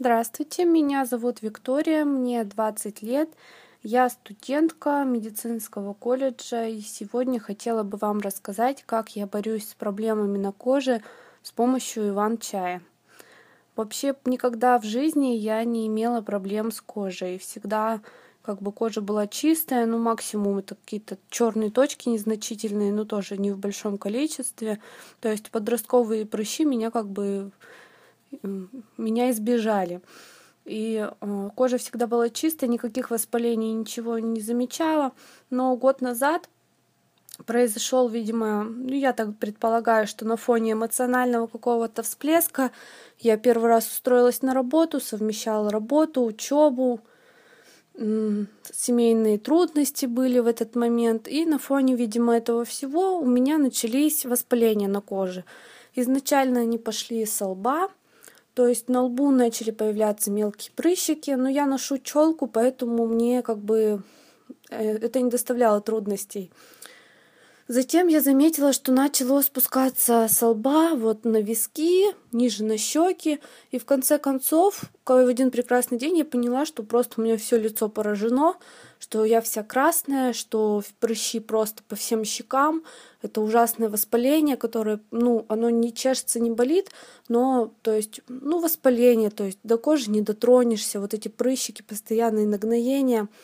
[0.00, 3.28] Здравствуйте, меня зовут Виктория, мне 20 лет.
[3.82, 10.38] Я студентка медицинского колледжа, и сегодня хотела бы вам рассказать, как я борюсь с проблемами
[10.38, 11.02] на коже
[11.42, 12.80] с помощью иван-чая.
[13.76, 17.36] Вообще никогда в жизни я не имела проблем с кожей.
[17.36, 18.00] Всегда
[18.40, 23.50] как бы кожа была чистая, ну максимум это какие-то черные точки незначительные, но тоже не
[23.50, 24.80] в большом количестве.
[25.20, 27.50] То есть подростковые прыщи меня как бы
[28.96, 30.00] меня избежали.
[30.64, 35.12] И э, кожа всегда была чистая, никаких воспалений, ничего не замечала.
[35.48, 36.48] Но год назад
[37.44, 42.70] произошел, видимо, ну я так предполагаю, что на фоне эмоционального какого-то всплеска
[43.18, 47.00] я первый раз устроилась на работу, совмещала работу, учебу,
[47.94, 54.24] семейные трудности были в этот момент, и на фоне, видимо, этого всего у меня начались
[54.24, 55.44] воспаления на коже.
[55.94, 57.88] Изначально они пошли с лба,
[58.54, 63.58] то есть на лбу начали появляться мелкие прыщики, но я ношу челку, поэтому мне как
[63.58, 64.02] бы
[64.70, 66.50] э, это не доставляло трудностей.
[67.70, 73.38] Затем я заметила, что начало спускаться с лба вот на виски, ниже на щеки.
[73.70, 77.56] И в конце концов, в один прекрасный день я поняла, что просто у меня все
[77.60, 78.56] лицо поражено,
[78.98, 82.82] что я вся красная, что прыщи просто по всем щекам.
[83.22, 86.90] Это ужасное воспаление, которое, ну, оно не чешется, не болит,
[87.28, 92.48] но, то есть, ну, воспаление, то есть до кожи не дотронешься, вот эти прыщики, постоянные
[92.48, 93.28] нагноения—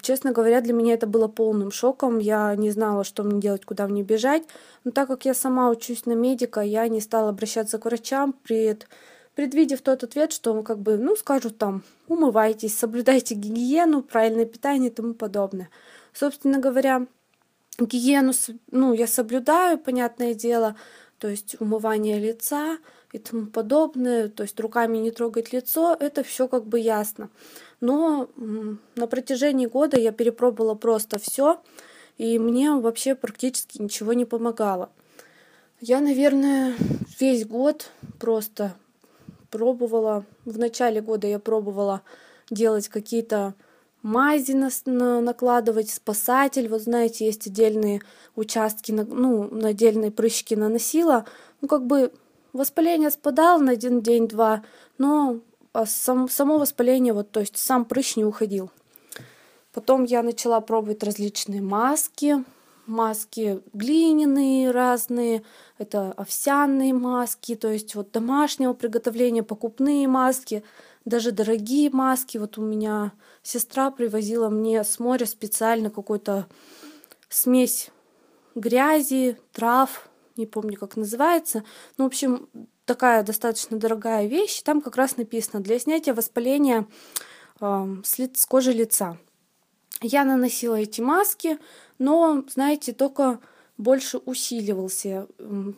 [0.00, 2.18] честно говоря, для меня это было полным шоком.
[2.18, 4.44] Я не знала, что мне делать, куда мне бежать.
[4.84, 8.86] Но так как я сама учусь на медика, я не стала обращаться к врачам, пред,
[9.34, 14.94] предвидев тот ответ, что как бы, ну, скажут там, умывайтесь, соблюдайте гигиену, правильное питание и
[14.94, 15.68] тому подобное.
[16.12, 17.06] Собственно говоря,
[17.78, 18.32] гигиену,
[18.70, 20.76] ну, я соблюдаю, понятное дело,
[21.18, 22.78] то есть умывание лица
[23.12, 27.30] и тому подобное, то есть руками не трогать лицо, это все как бы ясно.
[27.80, 31.60] Но на протяжении года я перепробовала просто все,
[32.18, 34.90] и мне вообще практически ничего не помогало.
[35.80, 36.74] Я, наверное,
[37.20, 38.74] весь год просто
[39.50, 40.24] пробовала.
[40.44, 42.02] В начале года я пробовала
[42.50, 43.54] делать какие-то
[44.02, 46.68] мази на, на, накладывать, спасатель.
[46.68, 48.00] Вот знаете, есть отдельные
[48.36, 51.26] участки, ну, на отдельные прыщики наносила.
[51.60, 52.12] Ну, как бы
[52.52, 54.64] воспаление спадало на один день-два,
[54.96, 55.40] но
[55.76, 58.70] а сам, само воспаление, вот, то есть сам прыщ не уходил.
[59.72, 62.44] Потом я начала пробовать различные маски,
[62.86, 65.42] маски глиняные разные,
[65.76, 70.64] это овсяные маски, то есть вот домашнего приготовления, покупные маски,
[71.04, 72.38] даже дорогие маски.
[72.38, 73.12] Вот у меня
[73.42, 76.46] сестра привозила мне с моря специально какой-то
[77.28, 77.90] смесь
[78.54, 81.64] грязи, трав, не помню, как называется.
[81.98, 82.48] Ну, в общем,
[82.84, 84.62] такая достаточно дорогая вещь.
[84.62, 86.86] Там как раз написано для снятия воспаления
[87.60, 89.18] э, с, ли, с кожи лица.
[90.02, 91.58] Я наносила эти маски,
[91.98, 93.40] но, знаете, только
[93.78, 95.26] больше усиливался,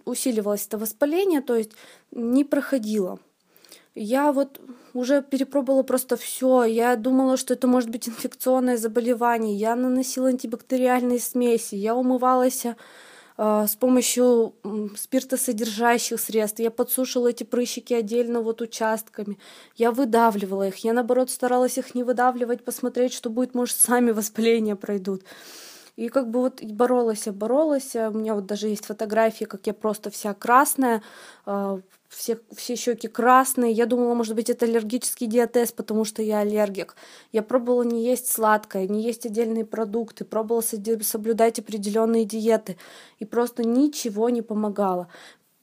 [0.04, 1.72] усиливалось это воспаление, то есть
[2.10, 3.18] не проходило.
[3.94, 4.60] Я вот
[4.94, 6.62] уже перепробовала просто все.
[6.62, 9.56] Я думала, что это может быть инфекционное заболевание.
[9.56, 11.74] Я наносила антибактериальные смеси.
[11.74, 12.76] Я умывалась а,
[13.38, 14.54] с помощью
[14.96, 16.58] спиртосодержащих средств.
[16.58, 19.38] Я подсушила эти прыщики отдельно вот участками.
[19.76, 20.76] Я выдавливала их.
[20.78, 25.22] Я, наоборот, старалась их не выдавливать, посмотреть, что будет, может, сами воспаления пройдут.
[25.98, 27.96] И как бы вот боролась, я боролась.
[27.96, 31.02] У меня вот даже есть фотографии, как я просто вся красная,
[31.44, 33.72] а, все, все щеки красные.
[33.72, 36.94] Я думала, может быть, это аллергический диатез, потому что я аллергик.
[37.32, 42.76] Я пробовала не есть сладкое, не есть отдельные продукты, пробовала соблюдать определенные диеты.
[43.18, 45.08] И просто ничего не помогало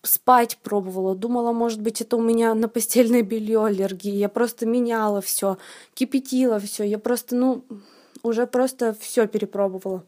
[0.04, 4.14] спать пробовала, думала, может быть, это у меня на постельное белье аллергия.
[4.14, 5.58] Я просто меняла все,
[5.96, 6.84] кипятила все.
[6.84, 7.64] Я просто, ну,
[8.28, 10.04] уже просто все перепробовала.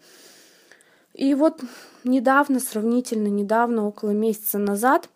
[1.14, 1.62] И вот
[2.04, 5.10] недавно, сравнительно недавно, около месяца назад,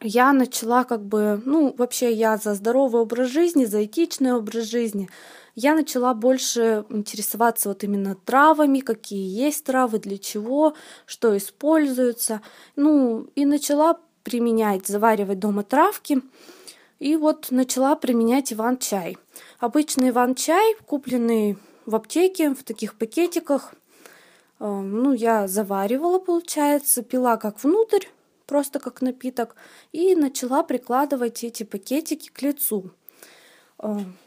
[0.00, 5.08] я начала как бы, ну, вообще я за здоровый образ жизни, за этичный образ жизни.
[5.54, 12.42] Я начала больше интересоваться вот именно травами, какие есть травы, для чего, что используется.
[12.76, 16.22] Ну, и начала применять, заваривать дома травки.
[17.00, 19.16] И вот начала применять иван-чай.
[19.58, 21.56] Обычный иван-чай, купленный
[21.88, 23.74] в аптеке в таких пакетиках.
[24.60, 28.06] Эм, ну, я заваривала, получается, пила как внутрь,
[28.46, 29.56] просто как напиток,
[29.92, 32.90] и начала прикладывать эти пакетики к лицу.
[33.78, 34.18] Эм,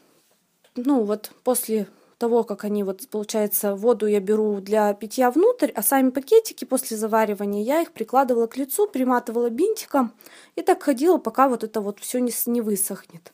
[0.74, 1.86] ну, вот после
[2.18, 6.96] того, как они вот, получается, воду я беру для питья внутрь, а сами пакетики после
[6.96, 10.12] заваривания я их прикладывала к лицу, приматывала бинтиком
[10.56, 13.32] и так ходила, пока вот это вот все не, не высохнет.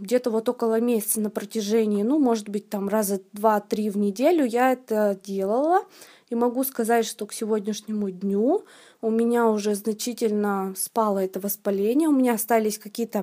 [0.00, 4.72] Где-то вот около месяца на протяжении, ну, может быть, там раза два-три в неделю я
[4.72, 5.84] это делала.
[6.28, 8.64] И могу сказать, что к сегодняшнему дню
[9.00, 12.08] у меня уже значительно спало это воспаление.
[12.08, 13.22] У меня остались какие-то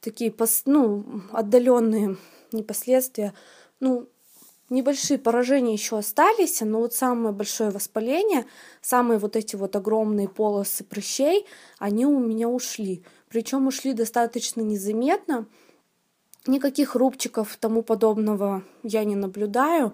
[0.00, 0.34] такие,
[0.66, 2.16] ну, отдаленные
[2.52, 3.32] не последствия,
[3.78, 4.08] ну,
[4.70, 8.46] небольшие поражения еще остались, но вот самое большое воспаление,
[8.80, 11.46] самые вот эти вот огромные полосы прыщей,
[11.78, 13.04] они у меня ушли.
[13.28, 15.46] Причем ушли достаточно незаметно.
[16.46, 19.92] Никаких рубчиков тому подобного я не наблюдаю.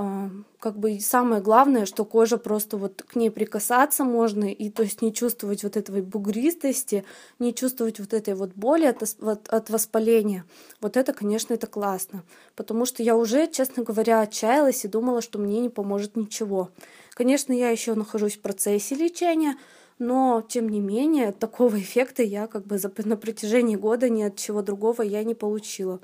[0.00, 0.30] А,
[0.60, 5.02] как бы самое главное, что кожа просто вот к ней прикасаться можно, и то есть
[5.02, 7.04] не чувствовать вот этой бугристости,
[7.40, 10.44] не чувствовать вот этой вот боли от, от, от воспаления.
[10.80, 12.22] Вот это, конечно, это классно,
[12.54, 16.70] потому что я уже, честно говоря, отчаялась и думала, что мне не поможет ничего.
[17.14, 19.56] Конечно, я еще нахожусь в процессе лечения,
[19.98, 24.62] но тем не менее такого эффекта я как бы на протяжении года ни от чего
[24.62, 25.98] другого я не получила.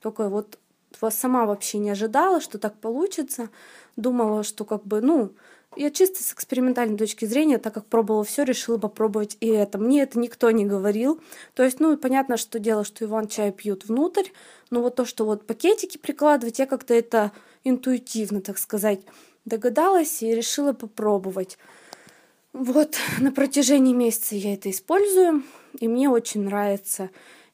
[0.00, 0.56] Только вот
[1.10, 3.48] сама вообще не ожидала, что так получится.
[3.96, 5.32] Думала, что как бы, ну,
[5.76, 9.78] я чисто с экспериментальной точки зрения, так как пробовала все, решила попробовать и это.
[9.78, 11.20] Мне это никто не говорил.
[11.54, 14.28] То есть, ну, понятно, что дело, что Иван чай пьют внутрь,
[14.70, 17.30] но вот то, что вот пакетики прикладывать, я как-то это
[17.62, 19.00] интуитивно, так сказать,
[19.44, 21.56] догадалась и решила попробовать.
[22.52, 25.44] Вот, на протяжении месяца я это использую,
[25.78, 27.10] и мне очень нравится.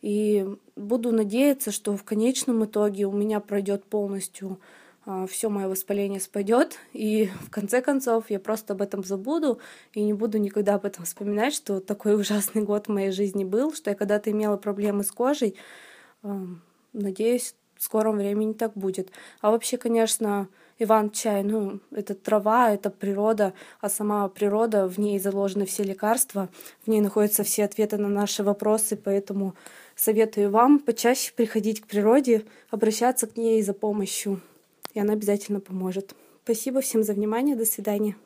[0.07, 4.61] И буду надеяться, что в конечном итоге у меня пройдет полностью
[5.05, 9.59] а, все мое воспаление спадет, и в конце концов я просто об этом забуду
[9.95, 13.75] и не буду никогда об этом вспоминать, что такой ужасный год в моей жизни был,
[13.75, 15.57] что я когда-то имела проблемы с кожей.
[16.93, 19.11] Надеюсь, в скором времени так будет.
[19.41, 25.65] А вообще, конечно, Иван-чай, ну, это трава, это природа, а сама природа, в ней заложены
[25.65, 26.49] все лекарства,
[26.85, 29.55] в ней находятся все ответы на наши вопросы, поэтому
[29.95, 34.41] советую вам почаще приходить к природе, обращаться к ней за помощью,
[34.93, 36.15] и она обязательно поможет.
[36.45, 38.17] Спасибо всем за внимание, до свидания.